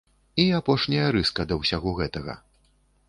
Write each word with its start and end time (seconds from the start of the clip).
І 0.43 0.45
апошняя 0.59 1.11
рыска 1.17 1.47
да 1.51 1.59
ўсяго 1.61 1.93
гэтага. 2.01 2.33